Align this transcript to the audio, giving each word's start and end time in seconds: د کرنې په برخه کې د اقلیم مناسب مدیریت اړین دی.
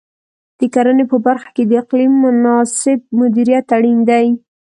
د 0.59 0.61
کرنې 0.73 1.05
په 1.11 1.17
برخه 1.25 1.49
کې 1.55 1.63
د 1.67 1.71
اقلیم 1.83 2.13
مناسب 2.25 2.99
مدیریت 3.19 3.65
اړین 3.77 3.99
دی. 4.09 4.27